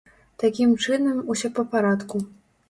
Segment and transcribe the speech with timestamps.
[0.43, 2.25] Такім чынам, усё па парадку.